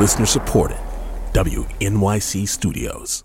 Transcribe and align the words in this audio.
Listener 0.00 0.24
supported. 0.24 0.78
WNYC 1.34 2.48
Studios. 2.48 3.22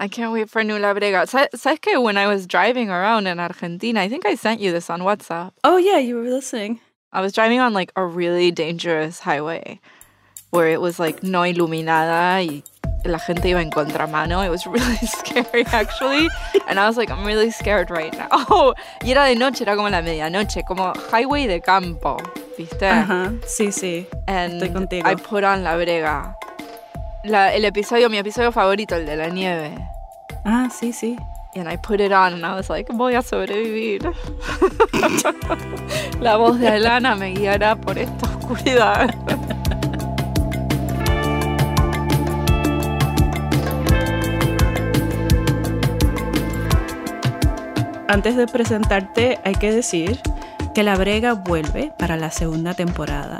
I 0.00 0.08
can't 0.08 0.32
wait 0.32 0.50
for 0.50 0.64
New 0.64 0.76
La 0.76 0.92
Brega. 0.92 1.28
Sa- 1.28 1.46
¿Sabes 1.54 1.80
que 1.80 2.00
when 2.00 2.18
I 2.18 2.26
was 2.26 2.48
driving 2.48 2.90
around 2.90 3.28
in 3.28 3.38
Argentina, 3.38 4.00
I 4.00 4.08
think 4.08 4.26
I 4.26 4.34
sent 4.34 4.60
you 4.60 4.72
this 4.72 4.90
on 4.90 5.02
WhatsApp. 5.02 5.52
Oh, 5.62 5.76
yeah, 5.76 5.98
you 5.98 6.16
were 6.16 6.28
listening. 6.28 6.80
I 7.12 7.20
was 7.20 7.32
driving 7.32 7.60
on 7.60 7.72
like 7.72 7.92
a 7.94 8.04
really 8.04 8.50
dangerous 8.50 9.20
highway 9.20 9.78
where 10.50 10.66
it 10.66 10.80
was 10.80 10.98
like 10.98 11.22
no 11.22 11.42
iluminada 11.42 12.42
y 12.44 12.64
la 13.04 13.18
gente 13.18 13.50
iba 13.50 13.60
en 13.60 13.70
contramano. 13.70 14.44
It 14.44 14.50
was 14.50 14.66
really 14.76 14.96
scary 14.96 15.64
actually. 15.66 16.28
And 16.66 16.80
I 16.80 16.88
was 16.88 16.96
like, 16.96 17.08
I'm 17.08 17.24
really 17.24 17.52
scared 17.52 17.88
right 17.88 18.12
now. 18.18 18.74
y 19.04 19.12
era 19.12 19.28
de 19.28 19.36
noche, 19.36 19.62
era 19.62 19.76
como 19.76 19.90
la 19.90 20.02
medianoche, 20.02 20.66
como 20.66 20.92
highway 21.12 21.46
de 21.46 21.60
campo, 21.60 22.18
¿viste? 22.56 22.86
Ajá, 22.86 23.32
sí, 23.46 23.72
sí. 23.72 24.06
And 24.26 24.54
Estoy 24.54 24.70
contigo. 24.70 25.10
I 25.10 25.16
put 25.16 25.44
on 25.44 25.64
La 25.64 25.76
Brega. 25.76 26.36
La, 27.24 27.54
el 27.54 27.64
episodio, 27.64 28.10
mi 28.10 28.18
episodio 28.18 28.52
favorito, 28.52 28.96
el 28.96 29.06
de 29.06 29.16
la 29.16 29.28
nieve. 29.28 29.72
Ah, 30.44 30.68
sí, 30.70 30.92
sí. 30.92 31.16
And 31.54 31.68
I 31.70 31.76
put 31.76 32.00
it 32.00 32.12
on 32.12 32.32
and 32.32 32.44
I 32.46 32.54
was 32.54 32.70
like, 32.70 32.90
voy 32.92 33.14
a 33.14 33.22
sobrevivir. 33.22 34.02
La 36.20 36.36
voz 36.36 36.58
de 36.58 36.68
Alana 36.68 37.14
me 37.14 37.34
guiará 37.34 37.76
por 37.76 37.98
esta 37.98 38.26
oscuridad. 38.26 39.14
Antes 48.08 48.36
de 48.36 48.46
presentarte, 48.46 49.38
hay 49.44 49.54
que 49.54 49.72
decir 49.72 50.20
que 50.74 50.82
La 50.82 50.96
Brega 50.96 51.34
vuelve 51.34 51.92
para 51.98 52.16
la 52.16 52.30
segunda 52.30 52.74
temporada. 52.74 53.38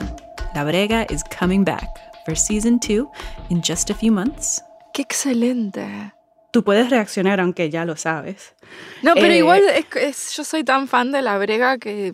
La 0.55 0.65
Brega 0.65 1.07
is 1.11 1.23
coming 1.25 1.65
back 1.65 1.89
for 2.25 2.37
season 2.37 2.79
two 2.79 3.11
in 3.49 3.63
just 3.63 3.91
a 3.91 3.95
few 3.95 4.13
months. 4.13 4.63
¡Qué 4.93 5.03
excelente! 5.03 6.13
Tú 6.53 6.63
puedes 6.63 6.91
reaccionar 6.91 7.41
aunque 7.41 7.71
ya 7.71 7.85
lo 7.87 7.97
sabes. 7.97 8.55
No, 9.03 9.15
pero 9.15 9.29
Eh, 9.33 9.39
igual 9.39 9.63
es, 9.75 9.87
que 9.87 10.09
es- 10.09 10.33
yo 10.37 10.45
soy 10.45 10.65
tan 10.65 10.87
fan 10.89 11.11
de 11.11 11.23
la 11.23 11.39
brega 11.39 11.79
que 11.79 12.13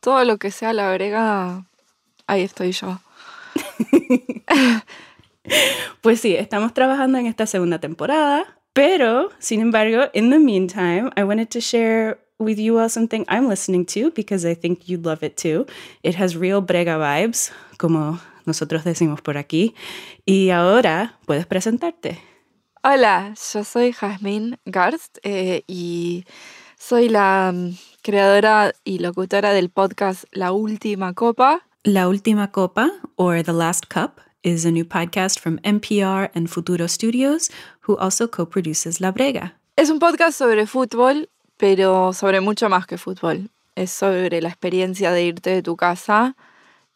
todo 0.00 0.24
lo 0.24 0.38
que 0.38 0.52
sea 0.52 0.72
la 0.72 0.92
brega, 0.94 1.64
ahí 2.26 2.42
estoy 2.42 2.72
yo. 2.72 3.00
Pues 6.02 6.20
sí, 6.20 6.36
estamos 6.36 6.72
trabajando 6.72 7.18
en 7.18 7.26
esta 7.26 7.46
segunda 7.46 7.80
temporada, 7.80 8.44
pero 8.72 9.30
sin 9.40 9.60
embargo, 9.60 10.04
in 10.12 10.30
the 10.30 10.38
meantime, 10.38 11.10
I 11.16 11.24
wanted 11.24 11.48
to 11.48 11.58
share 11.58 12.18
with 12.38 12.58
you 12.58 12.78
all 12.78 12.88
something 12.88 13.24
I'm 13.28 13.48
listening 13.48 13.86
to 13.86 14.10
because 14.10 14.44
I 14.44 14.54
think 14.54 14.88
you'd 14.88 15.04
love 15.04 15.22
it 15.22 15.36
too. 15.36 15.66
It 16.02 16.14
has 16.16 16.36
real 16.36 16.62
brega 16.62 16.98
vibes, 16.98 17.52
como 17.78 18.20
nosotros 18.46 18.84
decimos 18.84 19.20
por 19.20 19.36
aquí. 19.36 19.74
Y 20.26 20.50
ahora 20.50 21.18
puedes 21.26 21.46
presentarte. 21.46 22.20
Hola, 22.84 23.34
yo 23.52 23.62
soy 23.62 23.92
Jasmine 23.92 24.58
Garst 24.64 25.18
eh, 25.22 25.62
y 25.68 26.24
soy 26.76 27.08
la 27.08 27.52
mm, 27.54 27.76
creadora 28.02 28.72
y 28.84 28.98
locutora 28.98 29.52
del 29.52 29.70
podcast 29.70 30.24
La 30.32 30.50
Última 30.50 31.14
Copa. 31.14 31.62
La 31.84 32.08
Última 32.08 32.50
Copa, 32.50 32.90
or 33.16 33.42
The 33.42 33.52
Last 33.52 33.86
Cup, 33.88 34.20
is 34.42 34.64
a 34.64 34.72
new 34.72 34.84
podcast 34.84 35.38
from 35.38 35.58
NPR 35.60 36.30
and 36.34 36.48
Futuro 36.48 36.88
Studios, 36.88 37.50
who 37.86 37.96
also 37.98 38.28
co 38.28 38.48
produces 38.48 39.00
La 39.00 39.12
Brega. 39.12 39.60
Es 39.76 39.88
un 39.88 39.98
podcast 39.98 40.36
sobre 40.36 40.66
fútbol, 40.66 41.28
pero 41.62 42.12
sobre 42.12 42.40
mucho 42.40 42.68
más 42.68 42.88
que 42.88 42.98
fútbol. 42.98 43.48
Es 43.76 43.92
sobre 43.92 44.42
la 44.42 44.48
experiencia 44.48 45.12
de 45.12 45.22
irte 45.22 45.50
de 45.50 45.62
tu 45.62 45.76
casa 45.76 46.34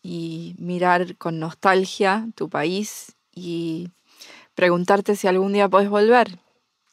y 0.02 0.56
mirar 0.58 1.14
con 1.18 1.38
nostalgia 1.38 2.26
tu 2.34 2.48
país 2.48 3.14
y 3.32 3.90
preguntarte 4.56 5.14
si 5.14 5.28
algún 5.28 5.52
día 5.52 5.68
puedes 5.68 5.88
volver 5.88 6.40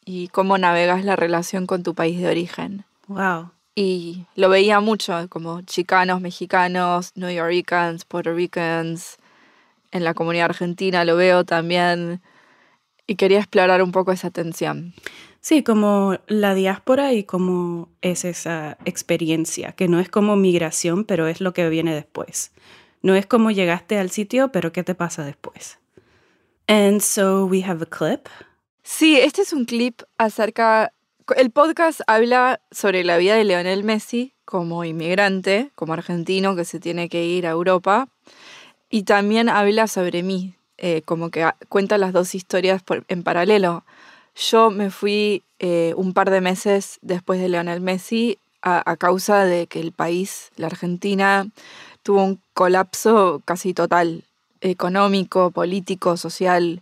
y 0.06 0.28
cómo 0.28 0.60
navegas 0.60 1.04
la 1.04 1.16
relación 1.16 1.66
con 1.66 1.82
tu 1.82 1.96
país 1.96 2.22
de 2.22 2.28
origen. 2.28 2.86
Wow. 3.08 3.50
Y 3.74 4.28
lo 4.36 4.50
veía 4.50 4.80
mucho, 4.80 5.28
como 5.30 5.64
chicanos, 5.64 6.22
mexicanos, 6.22 7.10
New 7.16 7.32
Yorkers, 7.32 8.06
Puerto 8.06 8.36
Ricans, 8.36 9.18
en 9.92 10.04
la 10.04 10.14
comunidad 10.14 10.46
argentina 10.46 11.06
lo 11.06 11.16
veo 11.16 11.44
también. 11.44 12.22
Y 13.08 13.16
quería 13.16 13.40
explorar 13.40 13.82
un 13.82 13.92
poco 13.92 14.12
esa 14.12 14.30
tensión. 14.30 14.94
Sí, 15.44 15.62
como 15.62 16.18
la 16.28 16.56
diáspora 16.56 17.12
y 17.12 17.26
cómo 17.26 17.90
es 18.02 18.24
esa 18.24 18.78
experiencia, 18.86 19.74
que 19.74 19.90
no 19.90 20.00
es 20.00 20.08
como 20.08 20.38
migración, 20.38 21.04
pero 21.04 21.28
es 21.28 21.42
lo 21.42 21.54
que 21.54 21.68
viene 21.68 21.94
después. 21.94 22.54
No 23.02 23.14
es 23.14 23.26
como 23.26 23.52
llegaste 23.52 23.98
al 23.98 24.10
sitio, 24.10 24.54
pero 24.54 24.72
¿qué 24.72 24.86
te 24.86 24.96
pasa 24.96 25.26
después? 25.26 25.80
And 26.68 27.02
so 27.02 27.44
we 27.44 27.62
have 27.62 27.84
a 27.84 27.86
clip. 27.86 28.30
Sí, 28.84 29.20
este 29.20 29.42
es 29.42 29.52
un 29.52 29.66
clip 29.66 30.04
acerca... 30.18 30.94
El 31.36 31.52
podcast 31.52 32.00
habla 32.08 32.62
sobre 32.72 33.04
la 33.04 33.18
vida 33.18 33.36
de 33.36 33.44
Leonel 33.44 33.84
Messi 33.84 34.34
como 34.46 34.86
inmigrante, 34.86 35.72
como 35.76 35.92
argentino 35.92 36.56
que 36.56 36.64
se 36.64 36.80
tiene 36.80 37.10
que 37.10 37.26
ir 37.26 37.48
a 37.48 37.50
Europa. 37.50 38.08
Y 38.90 39.04
también 39.04 39.50
habla 39.50 39.88
sobre 39.88 40.24
mí, 40.24 40.56
eh, 40.78 41.02
como 41.02 41.32
que 41.32 41.46
cuenta 41.68 41.98
las 41.98 42.14
dos 42.14 42.34
historias 42.34 42.82
en 43.10 43.24
paralelo. 43.24 43.84
Yo 44.36 44.72
me 44.72 44.90
fui 44.90 45.44
eh, 45.60 45.94
un 45.96 46.14
par 46.14 46.30
de 46.30 46.42
meses 46.42 47.00
después 47.02 47.40
de 47.40 47.50
Leonel 47.50 47.82
Messi 47.82 48.38
a, 48.62 48.90
a 48.90 48.98
causa 48.98 49.46
de 49.46 49.68
que 49.68 49.80
el 49.80 49.92
país, 49.92 50.52
la 50.56 50.68
Argentina, 50.68 51.48
tuvo 52.02 52.24
un 52.24 52.40
colapso 52.54 53.42
casi 53.46 53.74
total, 53.74 54.24
económico, 54.62 55.52
político, 55.52 56.18
social. 56.18 56.82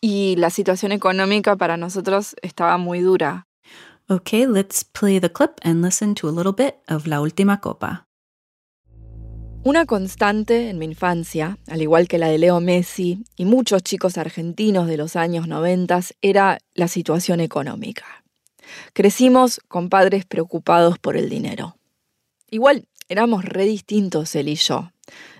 Y 0.00 0.36
la 0.36 0.50
situación 0.50 0.92
económica 0.92 1.56
para 1.56 1.76
nosotros 1.76 2.34
estaba 2.42 2.78
muy 2.78 3.00
dura. 3.00 3.46
Okay, 4.08 4.46
let's 4.46 4.82
play 4.82 5.20
the 5.20 5.30
clip 5.30 5.60
and 5.62 5.82
listen 5.82 6.14
to 6.16 6.28
a 6.28 6.32
little 6.32 6.52
bit 6.52 6.76
of 6.88 7.06
La 7.06 7.20
Última 7.20 7.60
Copa. 7.60 8.06
Una 9.62 9.84
constante 9.84 10.70
en 10.70 10.78
mi 10.78 10.86
infancia, 10.86 11.58
al 11.68 11.82
igual 11.82 12.08
que 12.08 12.16
la 12.16 12.28
de 12.28 12.38
Leo 12.38 12.60
Messi 12.60 13.24
y 13.36 13.44
muchos 13.44 13.82
chicos 13.82 14.16
argentinos 14.16 14.86
de 14.86 14.96
los 14.96 15.16
años 15.16 15.48
90, 15.48 16.00
era 16.22 16.58
la 16.72 16.88
situación 16.88 17.40
económica. 17.40 18.06
Crecimos 18.94 19.60
con 19.68 19.90
padres 19.90 20.24
preocupados 20.24 20.98
por 20.98 21.18
el 21.18 21.28
dinero. 21.28 21.76
Igual 22.50 22.86
éramos 23.10 23.44
re 23.44 23.64
distintos 23.66 24.34
él 24.34 24.48
y 24.48 24.54
yo. 24.54 24.92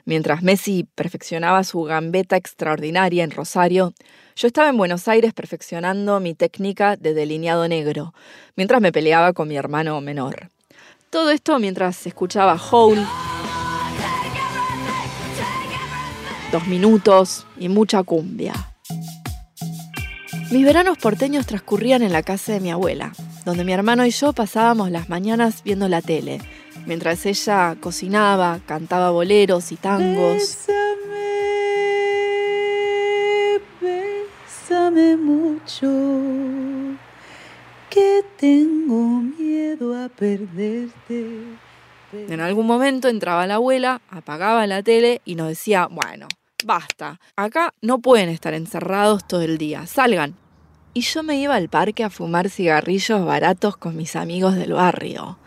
Mientras 0.05 0.43
Messi 0.43 0.87
perfeccionaba 0.95 1.65
su 1.65 1.83
gambeta 1.85 2.37
extraordinaria 2.37 3.25
en 3.25 3.31
Rosario, 3.31 3.95
yo 4.37 4.49
estaba 4.49 4.69
en 4.69 4.77
Buenos 4.77 5.09
Aires 5.09 5.33
perfeccionando 5.33 6.21
mi 6.21 6.35
técnica 6.35 6.97
de 6.97 7.15
delineado 7.15 7.67
negro, 7.69 8.13
mientras 8.55 8.83
me 8.83 8.93
peleaba 8.93 9.33
con 9.33 9.49
mi 9.49 9.57
hermano 9.57 9.99
menor. 10.03 10.51
Todo 11.09 11.31
esto 11.31 11.59
mientras 11.59 12.07
escuchaba 12.07 12.61
Hole, 12.71 13.07
dos 16.51 16.67
minutos 16.67 17.47
y 17.59 17.69
mucha 17.69 18.03
cumbia. 18.03 18.55
Mis 20.51 20.65
veranos 20.65 20.99
porteños 20.99 21.47
transcurrían 21.47 22.03
en 22.03 22.13
la 22.13 22.25
casa 22.25 22.53
de 22.53 22.61
mi 22.61 22.71
abuela, 22.73 23.13
donde 23.45 23.65
mi 23.65 23.73
hermano 23.73 24.05
y 24.05 24.11
yo 24.11 24.33
pasábamos 24.33 24.91
las 24.91 25.09
mañanas 25.09 25.63
viendo 25.63 25.89
la 25.89 26.03
tele, 26.03 26.41
mientras 26.87 27.25
ella 27.25 27.77
cocinaba, 27.79 28.59
cantaba 28.67 29.11
boleros 29.11 29.71
y 29.71 29.77
tangos. 29.77 30.67
Bésame 33.81 35.17
mucho, 35.17 35.89
que 37.89 38.25
tengo 38.37 39.21
miedo 39.21 39.97
a 39.97 40.09
perderte. 40.09 41.45
En 42.13 42.41
algún 42.41 42.67
momento 42.67 43.07
entraba 43.07 43.47
la 43.47 43.55
abuela, 43.55 44.01
apagaba 44.11 44.67
la 44.67 44.83
tele 44.83 45.21
y 45.25 45.37
nos 45.37 45.47
decía, 45.47 45.87
bueno, 45.89 46.27
basta, 46.65 47.21
acá 47.37 47.75
no 47.81 47.99
pueden 48.01 48.29
estar 48.29 48.55
encerrados 48.55 49.27
todo 49.27 49.43
el 49.43 49.59
día, 49.59 49.87
salgan. 49.87 50.35
Y 50.93 51.03
yo 51.03 51.23
me 51.23 51.37
iba 51.37 51.55
al 51.55 51.69
parque 51.69 52.03
a 52.03 52.11
fumar 52.11 52.51
cigarrillos 52.51 53.25
baratos 53.25 53.77
con 53.77 53.97
mis 53.97 54.17
amigos 54.17 54.57
del 54.57 54.73
barrio. 54.73 55.39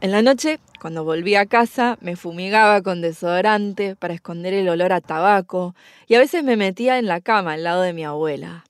En 0.00 0.10
la 0.10 0.20
noche, 0.20 0.60
cuando 0.80 1.02
volví 1.04 1.34
a 1.34 1.46
casa, 1.46 1.96
me 2.02 2.16
fumigaba 2.16 2.82
con 2.82 3.00
desodorante 3.00 3.96
para 3.96 4.12
esconder 4.12 4.52
el 4.52 4.68
olor 4.68 4.92
a 4.92 5.00
tabaco 5.00 5.74
y 6.06 6.14
a 6.14 6.18
veces 6.18 6.44
me 6.44 6.56
metía 6.56 6.98
en 6.98 7.06
la 7.06 7.22
cama 7.22 7.54
al 7.54 7.64
lado 7.64 7.80
de 7.80 7.94
mi 7.94 8.04
abuela. 8.04 8.64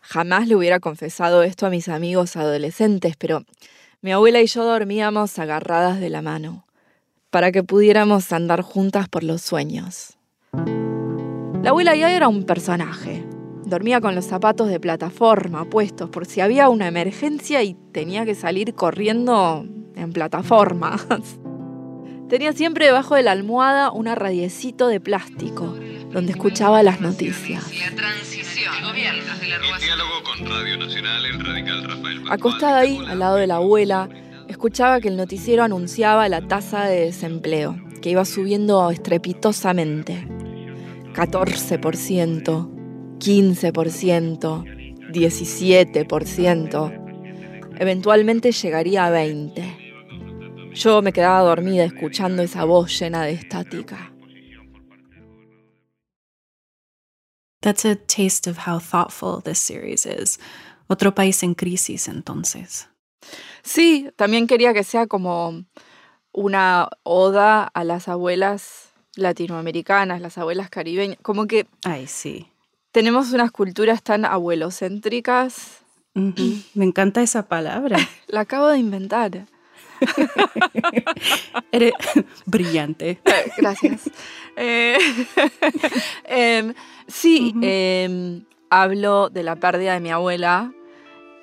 Jamás 0.00 0.48
le 0.48 0.56
hubiera 0.56 0.80
confesado 0.80 1.44
esto 1.44 1.66
a 1.66 1.70
mis 1.70 1.88
amigos 1.88 2.34
adolescentes, 2.36 3.14
pero 3.16 3.44
mi 4.02 4.10
abuela 4.10 4.42
y 4.42 4.46
yo 4.46 4.64
dormíamos 4.64 5.38
agarradas 5.38 6.00
de 6.00 6.10
la 6.10 6.22
mano, 6.22 6.66
para 7.30 7.52
que 7.52 7.62
pudiéramos 7.62 8.32
andar 8.32 8.60
juntas 8.60 9.08
por 9.08 9.22
los 9.22 9.40
sueños. 9.40 10.18
La 11.64 11.70
abuela 11.70 11.96
ya 11.96 12.12
era 12.12 12.28
un 12.28 12.44
personaje. 12.44 13.24
Dormía 13.64 14.02
con 14.02 14.14
los 14.14 14.26
zapatos 14.26 14.68
de 14.68 14.78
plataforma 14.78 15.64
puestos 15.64 16.10
por 16.10 16.26
si 16.26 16.42
había 16.42 16.68
una 16.68 16.88
emergencia 16.88 17.62
y 17.62 17.72
tenía 17.90 18.26
que 18.26 18.34
salir 18.34 18.74
corriendo 18.74 19.66
en 19.96 20.12
plataformas. 20.12 21.06
Tenía 22.28 22.52
siempre 22.52 22.84
debajo 22.84 23.14
de 23.14 23.22
la 23.22 23.32
almohada 23.32 23.90
un 23.92 24.04
radiecito 24.04 24.88
de 24.88 25.00
plástico 25.00 25.74
donde 26.10 26.32
escuchaba 26.32 26.82
las 26.82 27.00
noticias. 27.00 27.64
La 27.78 27.96
transición. 27.96 28.74
Gobiernos 28.82 29.40
de 29.40 29.46
la 29.48 29.56
En 29.56 29.80
diálogo 29.80 30.22
con 30.22 30.46
Radio 30.46 30.76
Nacional, 30.76 31.24
el 31.24 31.40
radical 31.40 31.84
Rafael 31.84 32.22
Acostada 32.28 32.78
ahí, 32.80 33.00
al 33.08 33.18
lado 33.20 33.36
de 33.36 33.46
la 33.46 33.56
abuela, 33.56 34.10
escuchaba 34.48 35.00
que 35.00 35.08
el 35.08 35.16
noticiero 35.16 35.62
anunciaba 35.62 36.28
la 36.28 36.46
tasa 36.46 36.84
de 36.84 37.06
desempleo, 37.06 37.78
que 38.02 38.10
iba 38.10 38.26
subiendo 38.26 38.90
estrepitosamente. 38.90 40.28
14%, 41.14 43.18
15%, 43.18 44.64
17%. 45.12 47.76
Eventualmente 47.78 48.52
llegaría 48.52 49.06
a 49.06 49.10
20%. 49.10 49.84
Yo 50.74 51.02
me 51.02 51.12
quedaba 51.12 51.40
dormida 51.40 51.84
escuchando 51.84 52.42
esa 52.42 52.64
voz 52.64 52.98
llena 52.98 53.22
de 53.22 53.34
estática. 53.34 54.12
That's 57.60 57.84
a 57.84 57.94
taste 57.94 58.50
of 58.50 58.66
how 58.66 58.80
thoughtful 58.80 59.40
this 59.40 59.58
series 59.58 60.04
is. 60.04 60.40
Otro 60.88 61.14
país 61.14 61.44
en 61.44 61.54
crisis, 61.54 62.08
entonces. 62.08 62.88
Sí, 63.62 64.10
también 64.16 64.48
quería 64.48 64.74
que 64.74 64.82
sea 64.82 65.06
como 65.06 65.64
una 66.32 66.88
oda 67.04 67.62
a 67.62 67.84
las 67.84 68.08
abuelas 68.08 68.93
latinoamericanas, 69.16 70.20
las 70.20 70.38
abuelas 70.38 70.70
caribeñas. 70.70 71.18
Como 71.22 71.46
que 71.46 71.66
Ay, 71.84 72.06
sí. 72.06 72.48
tenemos 72.92 73.32
unas 73.32 73.50
culturas 73.50 74.02
tan 74.02 74.24
abuelocéntricas. 74.24 75.80
Me 76.14 76.84
encanta 76.84 77.22
esa 77.22 77.46
palabra. 77.46 77.96
La 78.28 78.40
acabo 78.40 78.68
de 78.68 78.78
inventar. 78.78 79.46
Eres 81.72 81.92
brillante. 82.46 83.18
Eh, 83.26 83.50
Gracias. 83.56 84.10
Eh, 84.56 84.96
em, 86.24 86.74
sí, 87.08 87.54
em, 87.62 88.44
hablo 88.70 89.28
de 89.30 89.42
la 89.42 89.56
pérdida 89.56 89.94
de 89.94 90.00
mi 90.00 90.10
abuela, 90.10 90.72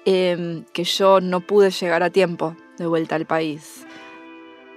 em, 0.06 0.64
que 0.74 0.84
yo 0.86 1.20
no 1.20 1.42
pude 1.42 1.72
llegar 1.72 2.04
a 2.04 2.10
tiempo 2.10 2.56
de 2.78 2.88
vuelta 2.88 3.16
al 3.16 3.26
país. 3.26 3.86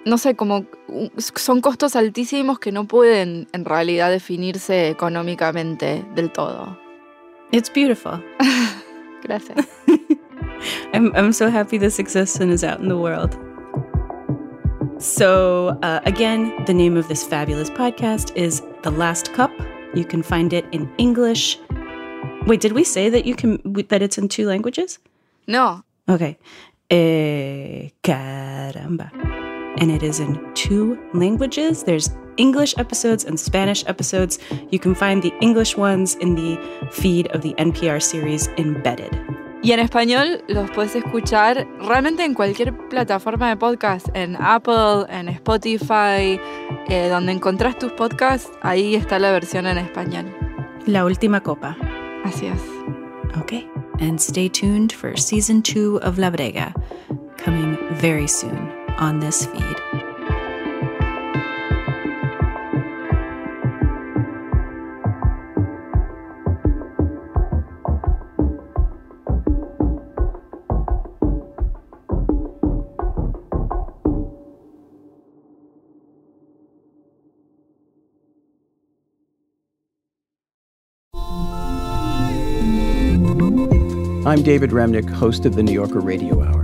No 0.04 0.18
sé, 0.18 0.34
como 0.34 0.66
son 1.16 1.60
costos 1.60 1.96
altísimos 1.96 2.58
que 2.58 2.72
no 2.72 2.86
pueden 2.86 3.48
en 3.52 3.64
realidad 3.64 4.10
definirse 4.10 4.88
económicamente 4.90 6.04
del 6.14 6.30
todo. 6.30 6.78
It's 7.52 7.72
beautiful. 7.72 8.22
Gracias. 9.22 9.66
I'm, 10.92 11.12
I'm 11.14 11.32
so 11.32 11.50
happy 11.50 11.78
this 11.78 11.98
exists 11.98 12.40
and 12.40 12.52
is 12.52 12.62
out 12.62 12.80
in 12.80 12.88
the 12.88 12.96
world. 12.96 13.36
So, 14.98 15.78
uh, 15.82 16.00
again, 16.04 16.52
the 16.66 16.74
name 16.74 16.96
of 16.96 17.08
this 17.08 17.24
fabulous 17.24 17.70
podcast 17.70 18.34
is 18.36 18.62
The 18.82 18.90
Last 18.90 19.32
Cup. 19.32 19.50
You 19.94 20.04
can 20.04 20.22
find 20.22 20.52
it 20.52 20.64
in 20.72 20.90
English. 20.98 21.58
Wait, 22.46 22.60
did 22.60 22.72
we 22.72 22.84
say 22.84 23.08
that 23.08 23.24
you 23.24 23.34
can 23.34 23.58
that 23.88 24.02
it's 24.02 24.18
in 24.18 24.28
two 24.28 24.46
languages? 24.46 24.98
No, 25.46 25.82
Okay. 26.08 26.36
Eh, 26.90 27.90
caramba. 28.02 29.10
And 29.78 29.90
it 29.90 30.02
is 30.02 30.20
in 30.20 30.38
two 30.54 30.98
languages. 31.12 31.84
There's 31.84 32.10
English 32.36 32.74
episodes 32.78 33.24
and 33.24 33.38
Spanish 33.38 33.84
episodes. 33.86 34.38
You 34.70 34.78
can 34.78 34.94
find 34.94 35.22
the 35.22 35.32
English 35.40 35.76
ones 35.76 36.16
in 36.16 36.34
the 36.34 36.58
feed 36.90 37.28
of 37.34 37.42
the 37.42 37.54
NPR 37.54 38.00
series 38.00 38.48
Embedded. 38.56 39.12
Y 39.62 39.72
en 39.72 39.80
español 39.80 40.44
los 40.46 40.70
puedes 40.72 40.94
escuchar 40.94 41.66
realmente 41.80 42.22
en 42.22 42.34
cualquier 42.34 42.76
plataforma 42.90 43.48
de 43.48 43.56
podcast, 43.56 44.08
en 44.12 44.36
Apple, 44.38 45.06
en 45.08 45.30
Spotify, 45.30 46.38
eh, 46.88 47.08
donde 47.08 47.32
encontrás 47.32 47.78
tus 47.78 47.90
podcasts, 47.92 48.50
ahí 48.60 48.94
está 48.94 49.18
la 49.18 49.32
versión 49.32 49.66
en 49.66 49.78
español. 49.78 50.30
La 50.84 51.06
última 51.06 51.40
copa. 51.40 51.78
Así 52.24 52.46
es. 52.46 52.60
Okay. 53.40 53.66
And 54.00 54.18
stay 54.18 54.50
tuned 54.50 54.92
for 54.92 55.16
season 55.16 55.62
two 55.62 55.98
of 56.02 56.18
La 56.18 56.30
Brega, 56.30 56.74
coming 57.42 57.78
very 57.98 58.28
soon 58.28 58.73
on 58.98 59.20
this 59.20 59.46
feed. 59.46 59.76
I'm 84.26 84.42
David 84.42 84.70
Remnick, 84.70 85.08
host 85.08 85.44
of 85.44 85.54
the 85.54 85.62
New 85.62 85.72
Yorker 85.72 86.00
Radio 86.00 86.42
Hour. 86.42 86.63